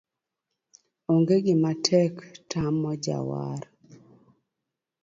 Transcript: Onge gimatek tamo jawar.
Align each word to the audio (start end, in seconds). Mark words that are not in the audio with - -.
Onge 1.13 1.35
gimatek 1.45 2.15
tamo 2.51 2.91
jawar. 3.03 3.61